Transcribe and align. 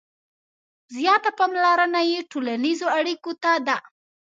•زیاته 0.95 1.29
پاملرنه 1.37 2.01
یې 2.11 2.19
ټولنیزو 2.31 2.87
اړیکو 2.99 3.31
ته 3.43 3.51
ده. 3.67 3.77